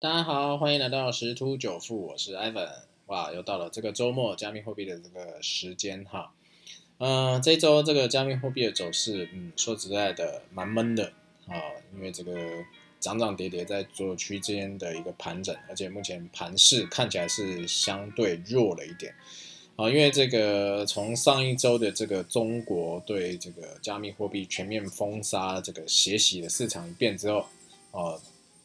[0.00, 2.68] 大家好，欢迎来到十突九富，我是 Evan。
[3.06, 6.34] 哇，又到了这个周末加密货币的这个时间哈。
[6.98, 11.12] 嗯，这周这个加密货币的走势，嗯，说实在的，蛮闷的
[11.46, 11.56] 啊，
[11.94, 12.34] 因为这个
[13.00, 19.14] 涨涨跌跌在做区间的一个盘整，而且目前盘势看起来是相对弱了一点
[19.76, 27.46] 啊，因为这个从上一周的这个中国对这个加密货币全面封杀这个血洗的市场一变之后，
[27.92, 28.20] 哦。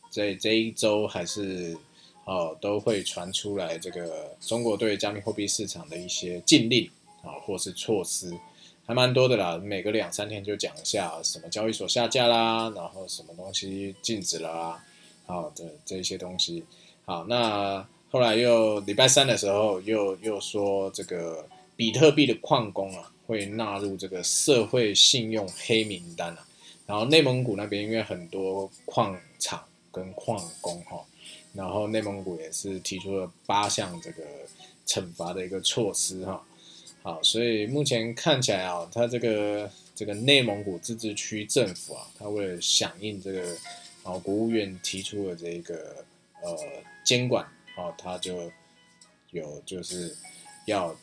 [0.10, 1.78] 在这一周还是
[2.26, 6.90] 哦都会传出来这个中国对加密货币市场的一些禁令
[7.22, 8.34] 啊，或是措施，
[8.86, 9.58] 还蛮多的啦。
[9.58, 14.84] 每隔两三天就讲一下什么交易所下架啦，然后什么东西禁止了啦，
[15.26, 16.64] 好的这些东西。
[17.06, 26.48] 好，那后来又礼拜三的时候又又说这个比特币的矿工啊会纳入这个社会信用黑名单啊，
[26.88, 29.64] 然后内蒙古那边因为很多矿场。
[29.92, 31.04] 跟矿工哈，
[31.54, 34.24] 然后内蒙古也是提出了八项这个
[34.86, 36.46] 惩罚的一个措施哈，
[37.02, 43.56] 好，所以目前看起来啊，它这个这个内蒙古自治区政府啊，它为了响应这个
[44.04, 46.06] 啊国务院提出的这个
[46.44, 46.58] 呃
[47.04, 47.44] 监管
[47.76, 48.52] 啊，它就
[49.32, 50.16] 有就是
[50.66, 50.96] 要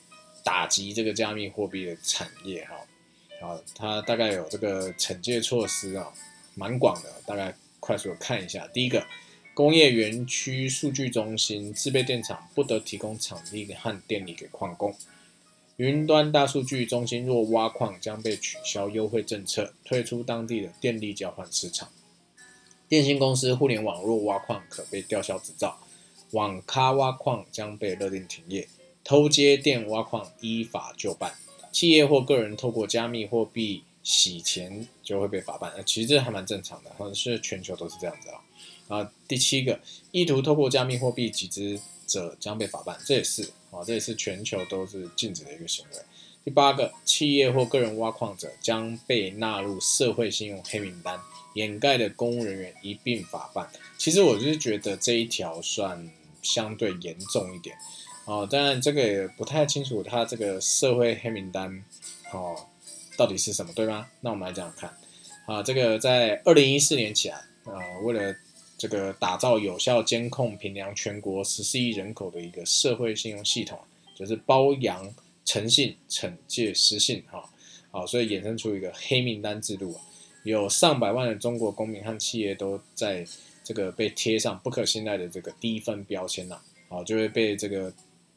[0.45, 6.13] 打击这个加密货币的产业哈，啊，它大概有这个惩戒措施啊，
[6.55, 7.55] 蛮广的，大概。
[7.81, 9.07] 快速看一下，第一个，
[9.55, 14.95] 工业园区数据中心自备电厂不得提供场地和电力给矿工。
[15.77, 21.91] 云端大数据中心若挖矿将被取消优惠政策，退出当地的电力交换市场。
[22.89, 25.79] 电信公司互联网若挖矿可被吊销执照。
[26.31, 28.69] 网咖挖矿将被勒令停业。
[29.05, 31.35] 偷接电挖矿依法就办。
[31.71, 33.85] 企业或个人透过加密货币。
[34.07, 38.39] 洗钱就会被法办，其实这还蛮正常的，或者是全球都是这样子啊。
[38.87, 39.81] 啊，第七个，
[40.13, 45.99] 意图透过加密货币集资者将被法办，这也是啊，这也是全球都是禁止的一个行为。
[46.45, 51.19] 第八个，企业或个人挖矿者将被纳入社会信用黑名单，
[51.55, 53.69] 掩盖的公务人员一并法办。
[53.99, 56.09] 其实我就是觉得这一条算
[56.43, 57.77] 相对严重一点
[58.27, 61.85] 哦，当然这个也不太清楚，它这个社会黑名单
[62.33, 62.69] 哦。
[63.17, 64.07] 到底是什么，对吗？
[64.21, 64.97] 那我们来讲讲看。
[65.47, 68.35] 啊，这个在二零一四年起来，啊，为了
[68.77, 73.79] 这个打造有效监控、评量全国十四亿人口的一个社会信用系统，
[74.15, 77.49] 就是包养诚信、惩戒失信，哈，
[77.91, 80.01] 好，所以衍生出一个黑名单制度啊，
[80.43, 83.25] 有上百万的中国公民和企业都在
[83.63, 87.93] 这个被贴上不可信赖的这个低分标签呐，好，就会被这个。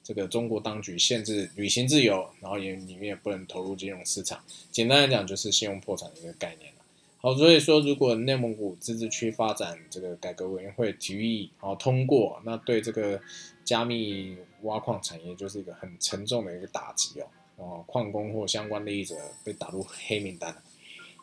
[0.10, 4.44] 这个中国当局限制旅行自由，然后也里面也不能投入金融市场。
[4.72, 6.74] 简单来讲，就是信用破产的一个概念
[7.20, 13.22] 好，所以说，如果内蒙古自治区发展这个改革委员会提议，然后通过，那对这个
[13.64, 17.28] 加密挖矿产业就是一个很沉重的一个打击哦。
[17.58, 20.64] 哦，矿工或相关利益者被打入黑名单了。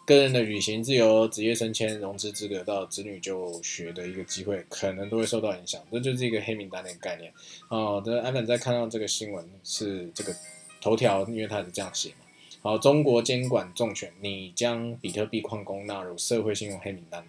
[0.07, 5.83] 个人的旅行自由、职业升迁、融资资格到子女就学的一个机会，可能都会受到影响。
[5.91, 7.33] 这就是一个黑名单的概念。
[7.69, 10.33] 哦，的艾粉在看到这个新闻是这个
[10.81, 12.17] 头条，因为他是这样写嘛。
[12.63, 17.27] 好，中国监管重拳，你将比特币矿工纳入社会信用黑名单。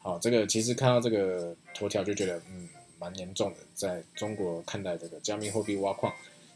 [0.00, 2.66] 好，这个其实看到这个头条就觉得，嗯，
[2.98, 6.10] 蛮严重的，在中国看待这个加密货币挖矿。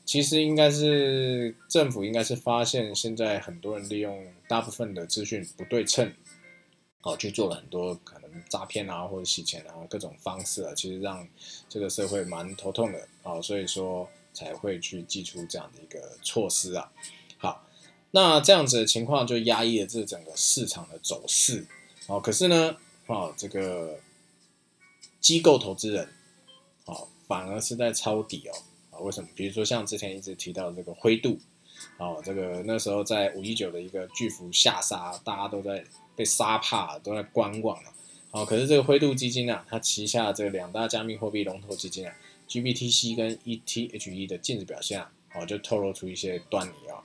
[0.08, 6.10] 其实应该是政府应该是发现现在很多人利用大部分的资讯不对称，
[7.02, 11.28] 哦，去做了很多可能诈骗啊或者洗钱啊各种方式啊，其实让
[11.68, 16.90] 这个社会蛮头痛的哦，所以说才会去寄出这样的一个措施啊。
[17.36, 17.68] 好，
[18.12, 21.66] 那这样子的情况就压抑了这整个市场的走势
[22.06, 22.18] 哦。
[22.18, 24.00] 可是呢，哦，这个
[25.20, 26.08] 机构投资人，
[26.86, 28.56] 哦，反而是在抄底哦。
[29.00, 29.28] 为什么？
[29.34, 31.38] 比如说像之前一直提到这个灰度，
[31.98, 35.84] 哦，这个那时候在五一九的一个巨幅下杀，大家都在
[36.16, 37.90] 被杀怕，都在观望了。
[38.30, 42.14] 哦，可是这个灰度基金啊，它旗下这两大加密货币龙头基金啊
[42.48, 47.02] ，GBTC 跟 ETHE 的净值表现啊，哦，就透露出一些端倪啊。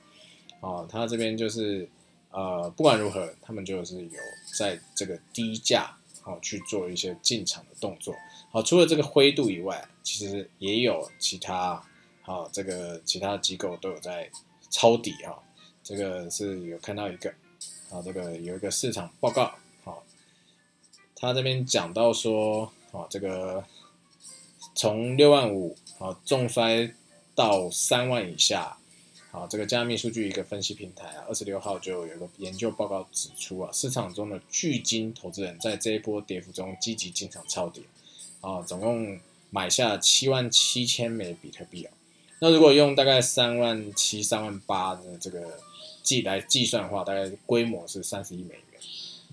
[0.59, 1.87] 哦，它这边就是
[2.31, 4.19] 呃，不管如何，他们就是有
[4.57, 8.15] 在这个低价哦去做一些进场的动作。
[8.51, 11.81] 好，除了这个灰度以外，其实也有其他，
[12.25, 14.29] 好，这个其他机构都有在
[14.69, 15.43] 抄底哈。
[15.83, 17.29] 这个是有看到一个，
[17.89, 19.53] 啊，这个有一个市场报告，
[19.83, 20.01] 好，
[21.15, 23.65] 他这边讲到说，啊，这个
[24.73, 26.93] 从六万五，好，重摔
[27.35, 28.77] 到三万以下，
[29.29, 37.85] 好，这个加密数据一个分析平台啊，二十六号就有个研究报告指出啊，市场中的巨金投资人在这一波跌幅中积极进场抄底。
[38.39, 39.19] 啊，总共
[39.49, 41.93] 买下七万七千枚比特币啊。
[42.43, 45.57] 那如果用大概三万七、三万八的这个
[46.01, 48.81] 计来计算的话，大概规模是三十亿美元。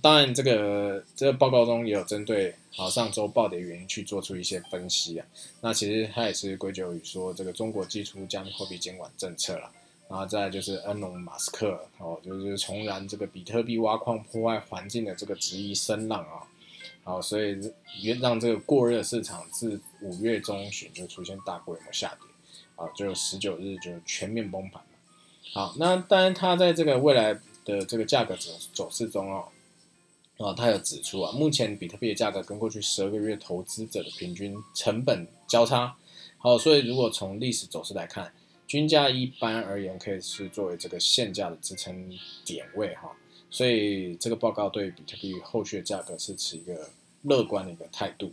[0.00, 5.26] 当然，这个这个报告中也有针对好上周暴跌原因去做出一些分析啊。
[5.60, 9.68] 那其实它也是归咎于说这个中国寄出加密货币监管政策了。
[10.08, 16.46] 然后再就是恩隆马斯克哦，就是重燃这个比特币挖矿破坏环境的这个质疑声浪啊，
[17.02, 17.58] 好，所以
[18.20, 22.29] 让这个过热市场自五月中旬就出现大规模下跌
[22.80, 24.82] 啊，就十九日就全面崩盘
[25.52, 29.48] 好，那当然它在这个未来的这个价格走走势中哦，
[30.38, 35.96] 啊，他有指出啊，目前比特币的价格跟过去十二个月投资者的平均成本交叉，
[36.38, 38.32] 好，所以如果从历史走势来看。
[38.70, 43.10] 均价一般而言可以是作为这个现价的支撑点位哈，
[43.50, 46.88] 所以这个报告对比特币后续的价格是持一个
[47.22, 48.32] 乐观的一个态度。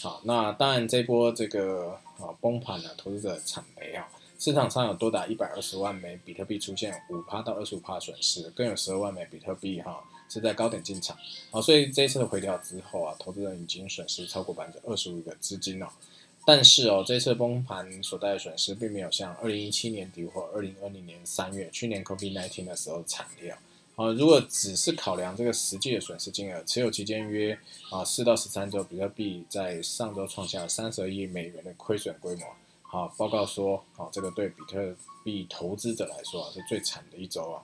[0.00, 4.08] 好，那当然这波这个啊崩盘呢，投资者惨赔啊，
[4.38, 11.16] 市场上有多达一百二十万枚比特币出现五趴到二十五趴损失，更有十二万枚比特币哈是在高点进场，
[11.50, 15.92] 好，所以这一次的回调之后啊，投资人已经损失超过百分之二十五的资金了。
[16.46, 23.58] 但是哦，这次崩盘所带的损失并没有像二零一七年底或二零二零年三月去年 COVID-19 的时候惨烈啊
[23.98, 24.10] 啊。
[24.12, 27.58] 如果只是考量这个实际的损失金额，持有期间约
[27.90, 32.46] 啊四到十三周，比特币在上周创下三十二亿美元的亏损规模。
[32.80, 37.60] 好，报告说，好，这个对比特币投资者来说啊是最惨的一周啊。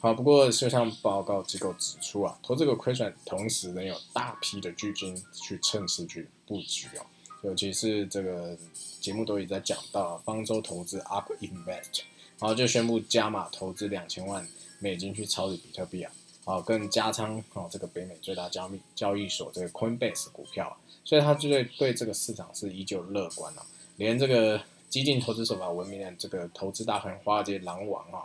[0.00, 7.06] 好，不过就像报告机构指出啊，投这个亏损，同时能有大批的巨金去趁势去布局哦。
[7.42, 8.56] 尤其是这个
[9.00, 12.02] 节目都已在讲到方舟投资 Up Invest，
[12.40, 14.46] 然后就宣布加码投资两千万
[14.78, 16.12] 美金去抄底比特币啊，
[16.44, 28.22] 好，更加仓哦这个北美最大交易交易所这个 Coinbase 股票，所以他就对对这个市场是依旧乐观啊，连这个激进投资手法闻名的这个投资大亨华尔街狼王啊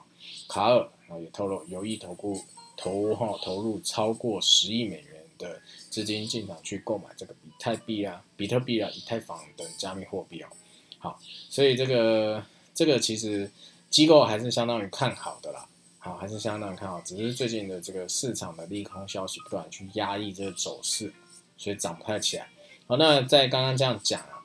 [0.48, 2.40] 卡尔啊也透露有意投顾
[2.78, 5.14] 投哈投入超过十亿美元。
[5.40, 5.60] 的
[5.90, 10.48] 资金进场去购买这个比特币啊、比特币啊、以太坊等加密货币哦。
[11.00, 11.20] 好，
[11.50, 12.42] 所以这个
[12.74, 13.50] 这个其实
[13.94, 15.68] 机构还是相当于看好的啦。
[16.00, 21.14] 好，还是相当看好，只是最近的这个市场的利空消息不断去压抑这个走势，
[21.58, 22.50] 所以涨不太起来。
[22.88, 24.42] 好，那在刚刚这样讲啊，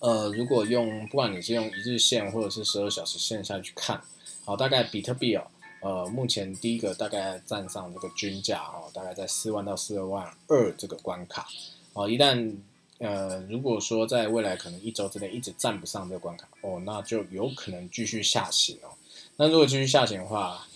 [0.00, 3.98] 呃，如果用不管你是用一日线或者是十二小时线下去看，
[4.44, 5.46] 好，大概比特币哦。
[5.80, 11.48] 呃，目前第一个大概站上这个均价哦，大概在四万到四万二这个关卡
[11.94, 12.06] 哦。
[12.06, 12.54] 一旦
[13.00, 18.92] 呃，如果说在未来可能一周之内一直站不上这个关卡哦，那就有可能继续下行哦。
[19.36, 20.66] 那如果继续下行的话，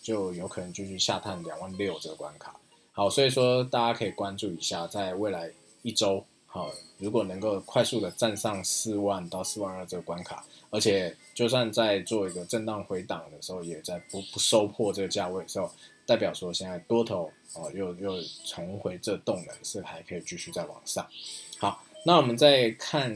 [0.00, 2.54] 就有可能继续下探两万六这个关卡。
[2.92, 5.50] 好，所以说大家可以关注一下，在未来
[5.82, 6.24] 一周。
[6.46, 15.72] 好，如果能够快速的站上四万到四万二这个关卡，而且就算在做一个震荡回档的时候，也在不不收破这个价位的时候，
[16.06, 21.06] 代表说现在多头哦又又重回这动能，是还可以继续再往上。
[21.58, 23.14] 好，那我们再看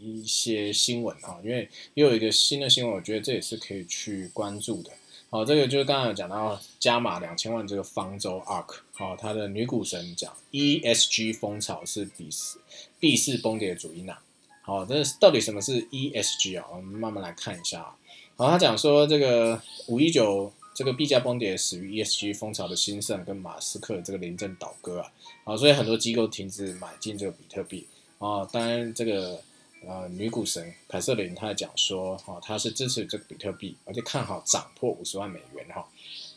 [0.00, 4.90] 一些新闻啊，因为又有一个新的新闻，我觉得这也是可以去关注的。
[5.30, 12.60] 好，这个就是刚刚有讲到加码两千万这个方舟 ARK，好，它的女股神讲 ESG 风潮是必死
[13.00, 14.18] 必是崩跌的主因呐。
[14.62, 16.66] 好，这到底什么是 ESG 啊？
[16.70, 17.96] 我们慢慢来看一下啊。
[18.36, 25.12] 好，他讲说这个五一九这个币价崩跌始于 ESG 风潮的兴盛跟马斯克这个临阵倒戈啊。
[25.44, 27.86] 啊，所以很多机构停止买进这个比特币
[28.18, 28.44] 啊。
[28.52, 29.40] 当然这个。
[29.86, 35.86] 呃，女股神凯瑟琳她讲说，哈，她是支持这个比特币，而且看好涨破五十万美元，哈，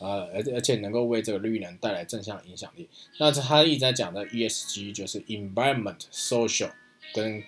[0.00, 2.86] 呃，而而且能够为这个绿能带来正向影响力。
[3.18, 6.72] 那她一直在讲的 ESG 就是 environment、social
[7.14, 7.42] 跟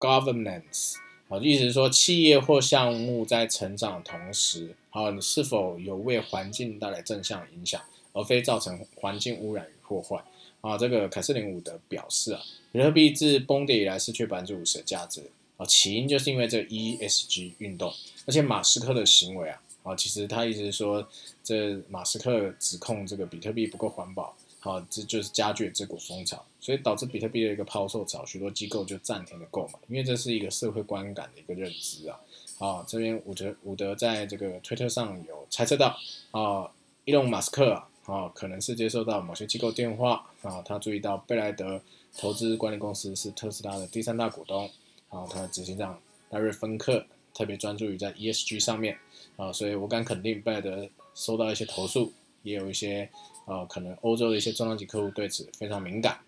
[0.00, 0.94] governance，
[1.30, 7.78] 好，意思是说企业或项目在成长同时，好，你是否有为环境带来正向影响，
[8.14, 10.24] 而非造成环境污染与破坏。
[10.62, 12.40] 啊，这个凯瑟琳伍德表示啊，
[12.72, 15.20] 比特币自崩跌以来失去百分之五十的价值
[15.58, 17.92] 啊，起因就是因为这 ESG 运动，
[18.24, 21.06] 而且马斯克的行为啊，啊，其实他意思是说，
[21.44, 32.18] 这马斯克指控这个比特币不够环保，好，这就是加剧这股风潮，所以导致比特币的一个抛售潮，许多机构就暂停了购买，因为这是一个社会观感的一个认知啊。
[32.58, 35.96] 好，这边伍德伍德在这个推特上有猜测到
[36.32, 36.70] 啊，
[37.04, 37.88] 伊隆马斯克啊。
[38.34, 41.78] 可能是接受到某些机构电话啊，他注意到贝莱德
[42.16, 44.62] 投资管理公司是特斯拉的第三大股东
[45.10, 46.00] 然啊，他的执行长
[46.30, 48.96] 戴瑞芬克特别专注于在 ESG 上面
[49.36, 52.10] 啊，所以我敢肯定贝莱德收到一些投诉，
[52.42, 53.10] 也有一些
[53.48, 56.18] 呃，可能欧洲的一些重量级客户对此非常敏感。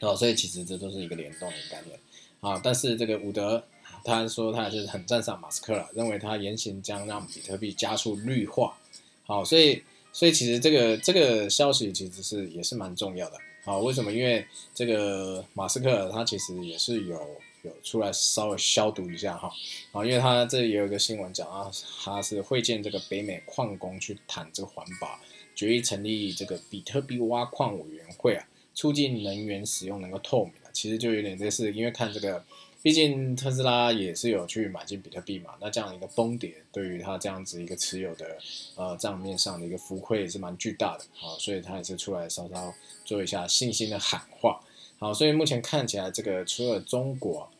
[0.00, 1.98] 哦，所以其实这都是一个联动的概念
[2.40, 2.58] 啊。
[2.64, 3.62] 但是这个伍德
[4.04, 8.78] 他说他就是很赞赏马斯克了，认为他言行将让比特币加速绿化。
[9.26, 9.82] 好，所以
[10.12, 13.36] 所以其实这个这个消息其实是也是蛮重要的。
[13.62, 14.10] 好，为什么？
[14.10, 17.20] 因为这个马斯克他其实也是有
[17.62, 19.52] 有出来稍微消毒一下哈。
[19.92, 21.70] 啊，因为他这里也有一个新闻讲啊，
[22.02, 25.20] 他是会见这个北美矿工去谈这个环保，
[25.60, 28.46] 决议成立这个比特币挖矿委员会啊。
[28.72, 32.42] 促进能源使用能够透明的，其实就有点类似，因为看这个，
[32.80, 38.38] 毕竟特斯拉也是有去买进比特币嘛，那这样一个崩跌，对于它这样子一个持有的
[38.76, 42.72] 呃账面上的一个浮亏也是蛮巨大的啊，所以他也是出来稍稍
[43.04, 44.58] 做一下信心的喊话，
[44.98, 47.50] 好，所以目前看起来这个除了中国，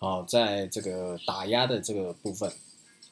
[0.00, 2.50] 哦，在这个打压的这个部分，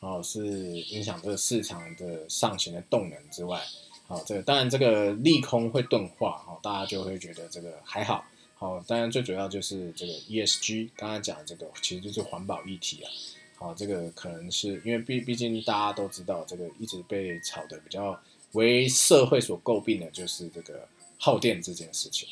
[0.00, 3.60] 哦是影响这个市场的上行的动能之外。
[4.12, 8.22] 好，这个当然这个利空会钝化，哈，大家就会觉得这个还好，
[8.56, 13.08] 好，当然最主要就是这个 ESG，刚才讲这个其实就是环保议题啊，
[13.56, 18.20] 好，这个可能是因为毕毕竟大家都知道，这个一直被炒的比较
[18.52, 22.28] 为社会所诟病的就是这个耗电这件事情，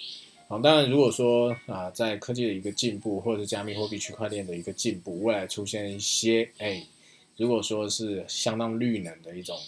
[0.49, 6.87] 好，当然如果说啊，在科技的一个进步，或者是加密货币区块链的一个进步，未来出现一些哎，
[7.38, 9.58] 如果说是相当绿能的一种。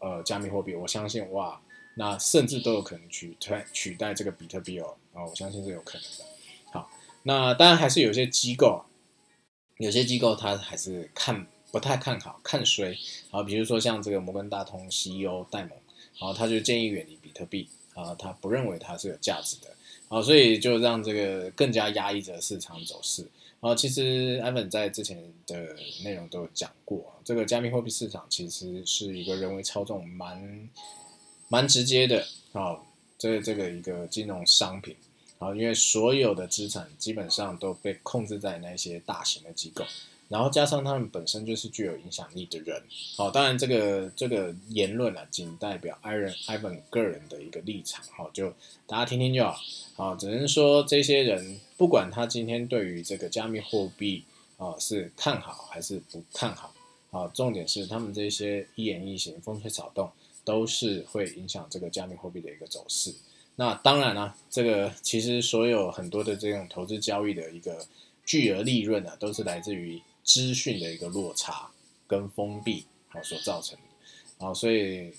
[0.00, 1.60] 呃，加密货币，我相信哇，
[1.94, 6.24] 那甚至都有可能取代取代这个比特币哦，啊，我相信是有可能的。
[6.72, 6.90] 好，
[7.22, 8.84] 那当然还是有些机构，
[9.76, 12.96] 有些机构他还是看不太看好，看衰。
[13.30, 15.72] 啊，比如说像这个摩根大通 CEO 戴蒙，
[16.18, 19.68] 好，他就建议远离比特币啊，他不认为它是有价值的，
[20.08, 23.26] 啊，所以就让这个更加压抑着市场走势。
[23.60, 30.68] 啊，其实 Evan 在之前的内容都有讲过，这个加密货币市场其实是一个人为操纵蛮
[31.48, 32.80] 蛮直接的啊，
[33.18, 34.96] 这这个一个金融商品
[35.38, 39.84] 啊，因为所有的资产基本上都被控制在那些大型的机构。
[40.30, 42.80] 然后加上他们本身就是具有影响力的人，
[43.16, 48.48] 好，当然这个这个言论啊，仅代表艾伦艾文个人的一个立场，好，就
[48.86, 49.58] 大家听听就好，
[49.96, 54.22] 好，只能说这些人不管他今天对于这个加密货币
[54.56, 56.72] 啊是看好还是不看好，
[57.10, 60.08] 好，重点是他们这些一言一行、风吹草动
[60.44, 63.12] 都是会影响这个加密货币的一个走势。
[63.56, 67.84] 那当然了，这个其实所有很多的这种投资交易的一个
[68.24, 70.00] 巨额利润啊，都是来自于。
[70.22, 71.70] 资讯的一个落差
[72.06, 75.12] 跟封闭好所造成的啊，所以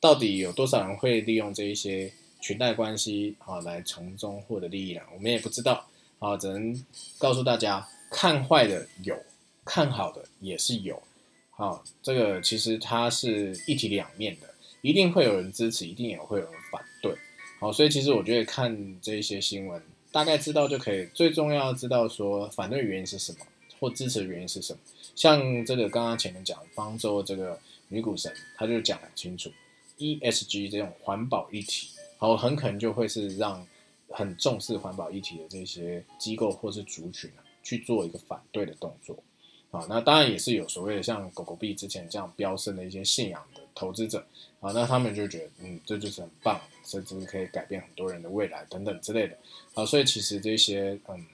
[0.00, 5.00] 到底有多少人会利用这一些裙带关系啊来从中获得利益呢？
[5.14, 5.86] 我们也不知道
[6.18, 6.84] 啊，只能
[7.18, 9.16] 告诉大家，看坏的有，
[9.64, 11.02] 看好的也是有。
[11.50, 17.14] 好，这个其实它是一体两面的，一定会有人支持，一定也会有人反对。
[17.60, 19.80] 好，所以其实我觉得看这一些新闻，
[20.10, 21.06] 大概知道就可以。
[21.14, 23.38] 最重要知道说反对原因是什么。
[23.84, 24.78] 或支持的原因是什么？
[25.14, 29.50] 像这个刚刚前面讲方舟这个女股神，她就讲很清楚
[29.98, 33.64] ，ESG 这种环保议题，好，很可能就会是让
[34.08, 39.22] 很重视环保议题的这些机构或是族群啊，去做一个反对的动作。
[39.70, 44.24] 啊，那当然也是有所谓的像狗狗币之前这样飙升的一些信仰的投资者
[44.60, 49.36] 啊，那他们就觉得，嗯，这就是很棒，甚至可以改变很多人的未来等等之类的。
[49.74, 51.26] 啊，所以其实这些，嗯。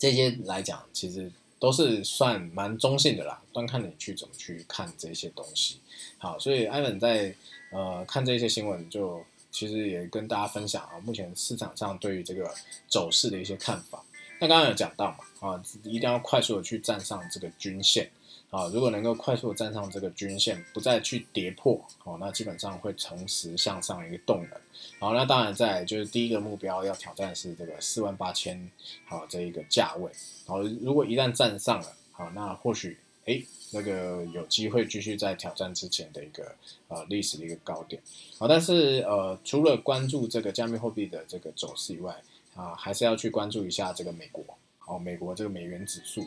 [0.00, 5.78] 这些来讲，其实都是算蛮中性的啦，端看你去怎么去看这些东西。
[6.16, 7.34] 好，所以艾文在
[7.70, 12.50] 呃看这些新闻，就其实也跟大家分享啊，目前市场上对于这个
[12.88, 14.02] 走势的一些看法。
[14.40, 18.10] 那刚刚有讲到嘛，啊，一定要快速的去站上这个均线。
[18.50, 24.60] 啊，如果能够快速站上这个均线，不再去跌破，哦，那基本上会重拾向上一个动能。
[24.98, 28.68] 好，那当然在就是第一个目标要挑战是这个四万八千，
[29.06, 30.10] 好这一个价位。
[30.46, 33.40] 好，如果一旦站上了，好，那或许哎
[33.70, 36.52] 那个有机会继续在挑战之前的一个
[36.88, 38.02] 呃历史的一个高点。
[38.36, 42.20] 好，但是呃除了关注这个加密货币的这个走势以外，
[42.56, 44.44] 啊还是要去关注一下这个美国。
[44.90, 46.20] 哦，美国这个美元指数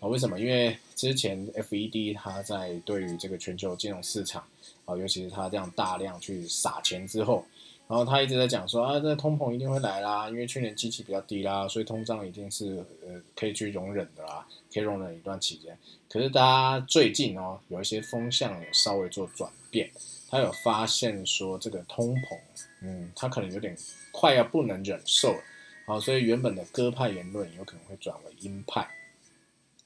[0.00, 0.40] 啊，为什么？
[0.40, 4.42] 因为之前 FED 它在对于这个全球金融市场
[4.84, 7.44] 啊，尤其是它这样大量去撒钱之后，
[7.86, 14.44] 然后他一直在讲说啊，这通膨一定会来啦，因为去年机器比较低啦，所以通胀一定是呃可以去容忍的啦，
[14.74, 15.78] 可以容忍一段期间。
[16.10, 19.88] 可是大家最近哦，有一些风向有稍微做转变，
[20.28, 22.38] 他有发现说这个通膨，
[22.82, 23.76] 嗯，他可能有点
[24.10, 25.40] 快要不能忍受了。
[25.88, 28.86] 好，所以原本的鸽派言论有可能会转为鹰派。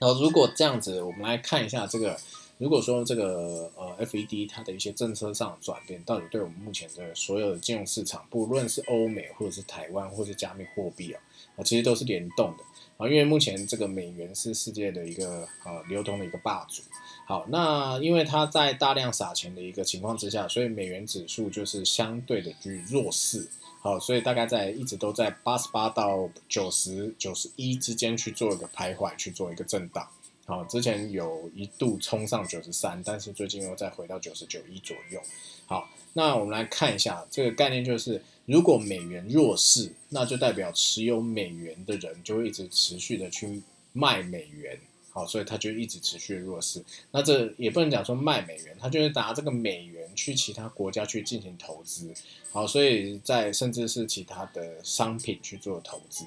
[0.00, 2.18] 然后如果这样子，我们来看一下这个
[2.58, 11.22] 如果说这个呃 FED 它的一些政策上的转变，到底对我们目前的所有的金融市场，不论是欧美或者是台湾或是加密货币啊，
[11.54, 12.64] 啊，其实都是联动的
[12.96, 16.82] 啊，因为目前这个美元是世界的一个呃流通的一个霸主。
[17.28, 23.48] 好，那因为它在大量撒钱的一个情况之下，所以美元指数就是相对的去弱势。
[23.84, 30.08] 好，所以大概在一直都在八十八到九十九十一之间去做一个徘徊，去做一个震荡。
[30.44, 35.20] 好，之前有一度冲上九十三，但是最近又再回到九十九一左右。
[35.66, 43.60] 好，那我们来看一下这个概念，就是如果美元弱势，那就代表持有美元的人就会一直持续的去
[43.92, 44.78] 卖美元。
[45.10, 46.82] 好，所以它就一直持续弱势。
[47.10, 52.12] 那这也不能讲说卖美元，它就是拿这个美元去其他国家去进行投资。
[52.50, 56.24] 好，所以在甚至是其他的商品去做投资。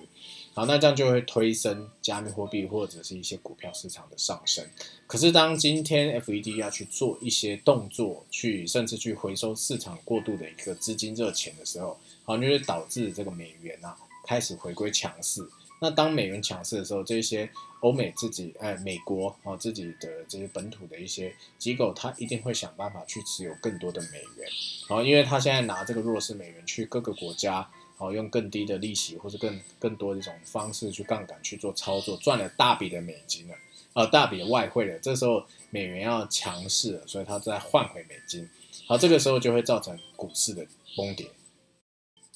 [0.54, 4.66] 好，那这样就会推升加密货币或者是一些股票市场的上升。
[5.06, 15.46] 可是当今天 FED 要去做一些动作，去甚至去回收市场过度的一个资金热钱的时候，好，就会导致这个美元啊开始回归强势。
[15.80, 17.50] 那当美元强势的时候，这些
[17.82, 24.50] 欧美自己，哎，美国啊自己的这些本土的一些机构，它一定会想办法去持有更多的美元，
[24.88, 33.56] 好，因为他现在拿这个弱势美元去各个国家，好，用更低的利息或者更更多的一种方式去杠杆去做操作，赚了大笔的美金了，
[33.94, 38.50] 呃，大笔的外汇了，这时候美元要强势了，所以它再换回美金，
[38.88, 40.66] 好，这个时候就会造成股市的
[40.96, 41.28] 崩跌。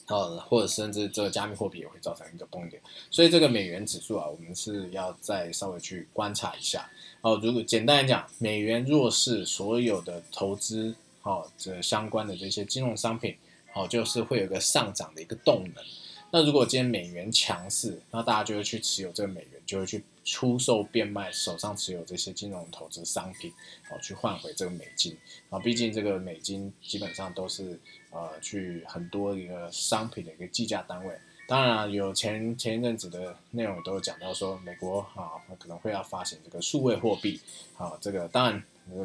[0.09, 6.89] 哦，或者甚至这个加密货币也会造成一个崩点，所以这个美元指数啊，我们是要再稍微去观察一下。
[7.21, 13.35] 哦，如果简单来讲，美元弱势，所有的投资，好，这相关的这些金融商品，
[13.71, 15.83] 好，就是会有个上涨的一个动能。
[16.31, 23.51] 那如果今天美元强势，那大家就会去持有这个美元，就会去出售变卖手上持有这些金融投资商品，
[23.89, 25.17] 好去换回这个美金。
[25.49, 27.79] 啊，毕竟这个美金基本上都是
[28.11, 31.13] 呃去很多一个商品的一个计价单位。
[31.47, 37.39] 当然有前前一阵子的内容都有讲到说，美国啊可能会要发行这个数位货币。
[37.75, 38.63] 好，这个当然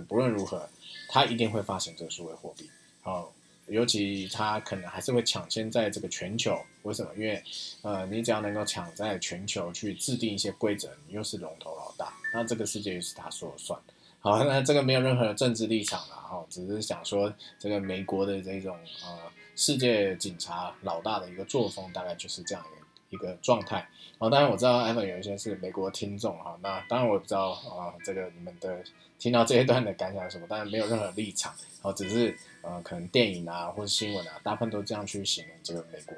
[0.08, 0.68] 不论如何，
[1.08, 2.68] 它一定会发行这个数位货币。
[3.02, 3.32] 好。
[3.68, 7.10] 尤其它可能还是会抢先在这个全球，为什么？
[7.16, 7.42] 因为，
[7.80, 13.93] 呃，你只要能够抢在全球去制定一些规则，你又是龙头老大，那这个世界是他说了算的。
[14.24, 19.18] 好，那这个没有任何的政治立场了，哈，只是想说这个美国的这种呃
[19.54, 22.64] 世界警察老大的一个作风，大概就是这样
[23.10, 23.86] 一个一个状态。
[24.16, 28.82] 哦，当然我知道 Evan 有一些是美国听众哈，那当然我也不知道啊，这个你们的
[29.18, 36.16] 听到这一段的感想是什么，当然没有任何立场，哦，只是呃可能电影啊或者新闻啊，大部分都这样去形容这个美国。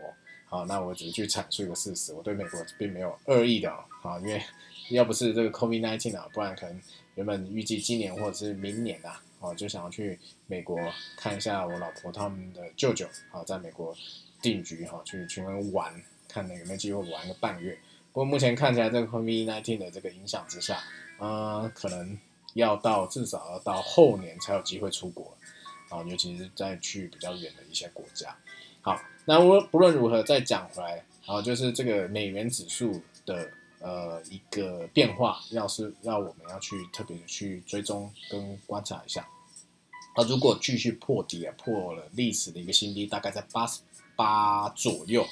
[0.48, 3.68] 好，那我只是去阐述一个事实，我对美国并没有恶意的
[4.02, 4.40] 啊，因为
[4.90, 6.80] 要不是这个 COVID-19 啊，不然可能
[7.16, 10.78] 原本预计今年或者是明年啊，哦就想要去美国
[11.16, 13.94] 看一下我老婆他们的舅舅，好在美国
[14.40, 17.76] 定居哈，去去玩，看有没有机会玩个半月。
[18.12, 20.82] 不过目前看起来，这个 COVID-19 的这个影响之下，
[21.18, 22.18] 呃，可能
[22.54, 25.36] 要到至少要到后年才有机会出国，
[25.88, 28.36] 啊，尤其是在去比较远的一些国家。
[28.82, 33.50] 好，那我不论如何再讲回来，好，就是这个美元指数的
[33.86, 39.28] 呃一个变化，要是要我们要去特别的去追踪跟观察一下。
[40.16, 43.80] 那，如果继续破底啊，破了历史的一个新低，大概在八十
[44.16, 45.24] 八左右。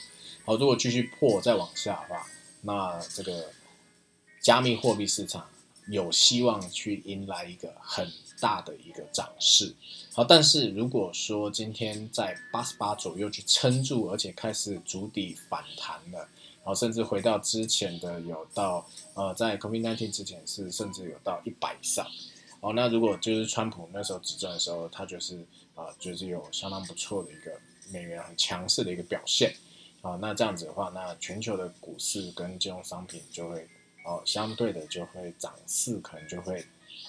[0.44, 2.26] 好，如果继续破再往下的话，
[2.60, 3.50] 那这个
[4.40, 5.48] 加密货币市场
[5.88, 8.08] 有希望去迎来一个很
[8.44, 9.74] 大的一个涨势。
[10.12, 16.18] 好，但是如果说今天在八十八左右去撑住，而且开始筑底反弹了，
[16.62, 22.06] 然后，甚至回到之前的有到呃，在 COVID-19 之前是甚至有到一百以上。
[22.60, 25.38] 好，那如果就是川普那时候执政的时候，他就是
[25.74, 27.58] 啊，就是有相当不错的一个
[27.90, 29.54] 美元很强势的一个表现。
[30.02, 33.66] 啊，那这样子的话，那全球的股市跟金融商品就会，
[34.04, 36.62] 哦，相对的就会涨势可能就会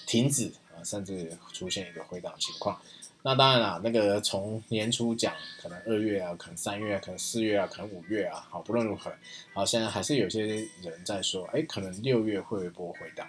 [0.06, 0.50] 停止
[0.84, 2.80] 甚至出现一个回档情况。
[3.22, 9.12] 那当然啦，那个从年初讲，可能二月啊，可能三月，可能四月啊，可能五月啊，好，不论如何，
[9.52, 13.26] 好，现在还是有些人在说，哎，可能六月会有一波回档。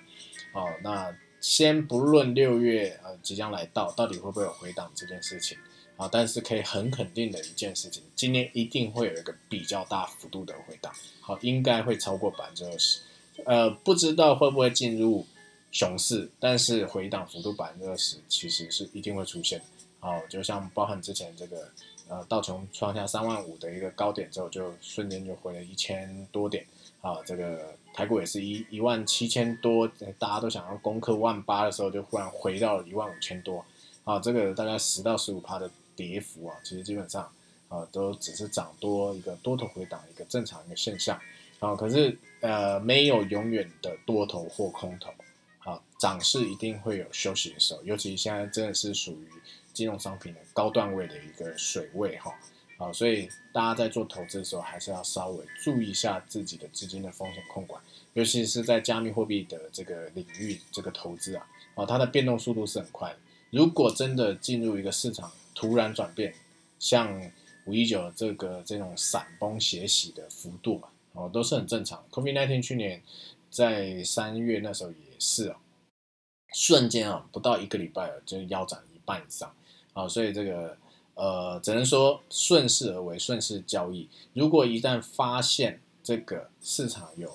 [0.53, 5.57] 哦，那先不论六月呃即将来到，到底会不会有回档这件事情。
[5.95, 12.99] 啊，但是可以很肯定的一件事情，今年一定会有一个比较大幅度的回档，好，应该会超过百分之二十，
[13.45, 15.25] 呃，不知道会不会进入
[15.77, 19.61] 熊市，但是回档幅度百分之二十其实是一定会出现，
[19.99, 21.69] 好，就像包含之前这个，
[22.07, 26.65] 呃，道琼创下三万五的一个高点之后，就瞬间就回了一千多点，
[26.99, 29.87] 啊，这个台股也是一一万七千多，
[30.17, 33.63] 大家都想要攻克万八的时候，就忽然回到了一万五千多，
[34.03, 37.31] 啊，这个大概十到十五趴的跌幅啊，其实基本上
[37.67, 41.21] 啊都只是涨多一个多头回档一个正常一个现象，
[41.59, 45.11] 啊，可是呃没有永远的多头或空头，
[45.97, 49.27] 涨势一定会有休息的时候，尤其现在真的是属于
[49.73, 52.33] 金融商品的高段位的一个水位哈。
[52.77, 57.81] 啊，所以大家在做投资的时候，还是要稍微注意一下自己的资金的风险控管，
[58.13, 63.17] 尤其是在加密货币的这个领域，这个投资啊，啊，它的变动速度是很快的。
[63.49, 66.35] 如果真的进入一个市场突然转变，
[66.77, 67.19] 像
[67.65, 72.05] 五一九这个这种闪崩斜洗的幅度嘛，哦，都是很正常。
[72.11, 73.01] COVID-19 去年
[73.49, 75.55] 在三月那时候也是哦，
[76.57, 79.53] 瞬间啊，不到一个礼拜就腰斩一半以上
[79.93, 80.75] 啊，所以这个。
[81.19, 84.07] 呃，只能说顺势而为，顺势交易。
[84.35, 87.33] 如果一旦发现这个市场有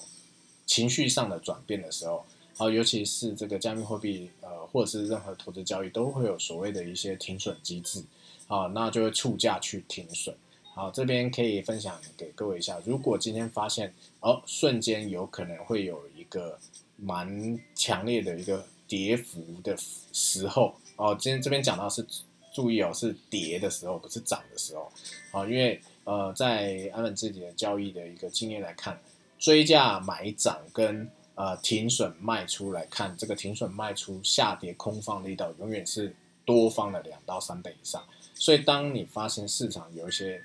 [0.65, 2.25] 情绪上的转变的时候，
[2.57, 8.05] 好，尤其是这个加密货币，呃，或者是任何投资交易，都会有所谓的一些停损机制，
[8.47, 10.33] 好，那就会触价去停损。
[10.75, 16.57] 好，这边可以分享给各位一下，如果今天发现哦，瞬间有可能会有一个
[16.97, 19.75] 蛮强烈的一个跌幅的
[20.13, 22.07] 时候，哦，今天这边讲到是。
[22.55, 24.93] 注意哦，是跌的时候，不是涨的时候，
[25.31, 29.01] 啊，因为呃，在安稳自己的交易的一个经验来看，
[29.39, 38.05] 追价买涨跟呃停损卖出来看，这个停损卖出下跌空方力道永远是多方的两到三倍以上。
[38.35, 40.39] 所以，当你发现市场有一些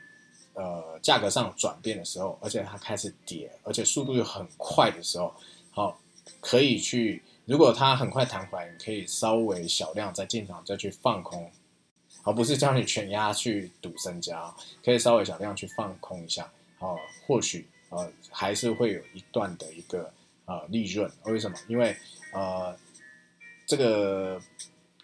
[0.54, 5.34] 呃价格上转变的时候，而且它开始跌，而且速度又很快的时候，
[5.72, 6.00] 好，
[6.40, 11.52] 可以去，如果它很快弹回来，你可以稍微小量再进场，再去放空。
[12.24, 20.12] 而不是叫你全压去赌身家，可以稍微小量去放空一下，哦，或许呃还是会有一段的一个
[20.44, 21.10] 呃利润。
[21.24, 21.58] 为什么？
[21.70, 21.96] 因为
[22.34, 22.76] 呃
[23.66, 24.42] 这个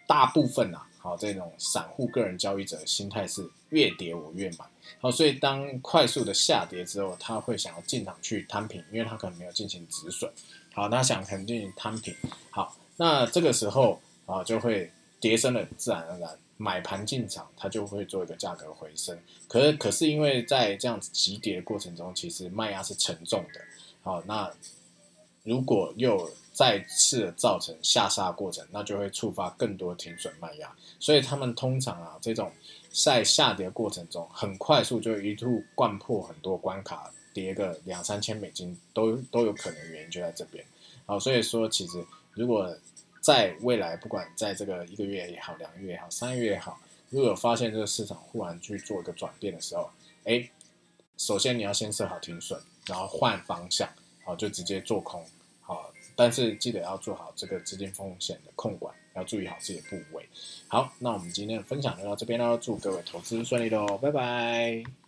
[0.06, 4.65] 大部分啊，好这种散户个人交易者心态是越跌我越买，
[4.99, 10.29] 好，所以当快速的下跌之后，他会想要进场去摊平，因为他可能没有进行止损，
[10.73, 12.13] 好，那想肯定摊平，
[12.49, 16.29] 好，那这个时候啊就会跌升了，自然而然。
[16.55, 19.17] 买盘进场，它就会做一个价格回升。
[19.49, 23.59] 可是，可是因为在这样子急跌的过程中，其实卖压是沉重的。
[24.03, 24.49] 好，那
[25.43, 30.71] 如果又再次造成下杀过程，那就会触发更多停损卖压。
[30.99, 32.49] 所以他们通常啊，这种
[32.91, 40.63] 在下跌过程中，很快速就一度灌破很多关卡，跌个两三千美金都都有可能，原因就在这边。
[41.06, 42.76] 好，所以说其实如果
[43.19, 49.89] 在未来，不管在这个一个月也好，两个月也好，三个月也好，如果发现这个市场忽然去做一个转变的时候，
[50.26, 50.50] 哎，
[51.17, 53.89] 首先你要先设好停损，然后换方向，
[54.24, 55.26] 好就直接做空，
[55.62, 60.28] 好，但是记得要做好这个资金风险的控管，要注意好自己的部位。
[60.67, 65.03] 好，那我们今天的分享就到这边喽，祝各位投资顺利喽，拜拜。